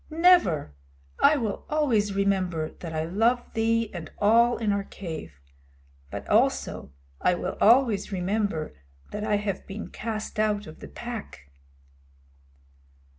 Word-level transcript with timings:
"Never. 0.09 0.73
I 1.19 1.37
will 1.37 1.63
always 1.69 2.15
remember 2.15 2.71
that 2.79 2.91
I 2.91 3.05
love 3.05 3.53
thee 3.53 3.91
and 3.93 4.11
all 4.17 4.57
in 4.57 4.71
our 4.71 4.83
cave. 4.85 5.39
But 6.09 6.27
also 6.27 6.91
I 7.21 7.35
will 7.35 7.55
always 7.61 8.11
remember 8.11 8.73
that 9.11 9.23
I 9.23 9.35
have 9.35 9.67
been 9.67 9.89
cast 9.91 10.39
out 10.39 10.65
of 10.65 10.79
the 10.79 10.87
Pack." 10.87 11.51